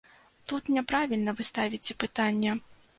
Тут 0.51 0.71
няправільна 0.77 1.37
вы 1.39 1.47
ставіце 1.53 2.01
пытанне. 2.05 2.61